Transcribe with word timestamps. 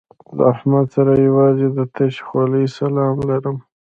له 0.35 0.43
احمد 0.53 0.85
سره 0.95 1.11
یوازې 1.27 1.67
د 1.77 1.79
تشې 1.95 2.21
خولې 2.27 2.63
سلام 2.77 3.15
لرم. 3.29 3.57